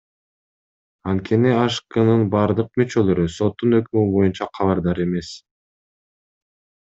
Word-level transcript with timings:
Анткени 1.11 1.51
АШКнын 1.63 2.23
бардык 2.35 2.71
мүчөлөрү 2.81 3.27
соттун 3.35 3.79
өкүмү 3.81 4.07
боюнча 4.15 4.47
кабардар 4.59 5.03
эмес. 5.07 5.29